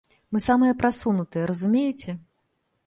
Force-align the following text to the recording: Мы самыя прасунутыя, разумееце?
Мы 0.35 0.39
самыя 0.45 0.77
прасунутыя, 0.79 1.47
разумееце? 1.53 2.21